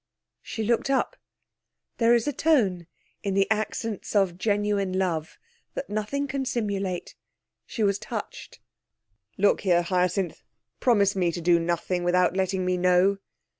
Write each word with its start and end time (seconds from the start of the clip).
She 0.41 0.63
looked 0.63 0.89
up. 0.89 1.15
There 1.97 2.15
is 2.15 2.27
a 2.27 2.33
tone 2.33 2.87
in 3.21 3.35
the 3.35 3.45
accents 3.51 4.15
of 4.15 4.35
genuine 4.39 4.93
love 4.97 5.37
that 5.75 5.91
nothing 5.91 6.25
can 6.25 6.43
simulate. 6.43 7.13
She 7.67 7.83
was 7.83 7.99
touched. 7.99 8.59
'Look 9.37 9.61
here, 9.61 9.83
Hyacinth, 9.83 10.41
promise 10.79 11.15
me 11.15 11.31
to 11.31 11.39
do 11.41 11.59
nothing 11.59 12.03
without 12.03 12.35
letting 12.35 12.65
me 12.65 12.77
know.' 12.77 13.19